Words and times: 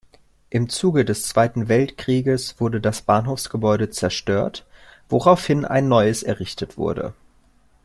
Im 0.49 0.67
Zuge 0.67 1.05
des 1.05 1.21
Zweiten 1.27 1.67
Weltkrieges 1.67 2.59
wurde 2.59 2.81
das 2.81 3.03
Bahnhofsgebäude 3.03 3.91
zerstört, 3.91 4.65
woraufhin 5.09 5.63
ein 5.63 5.87
neues 5.89 6.23
errichtet 6.23 6.75
wurde. 6.75 7.13